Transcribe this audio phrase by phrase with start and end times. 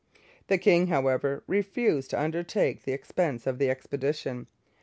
[0.47, 4.47] The king, however, refused to undertake the expense of the expedition.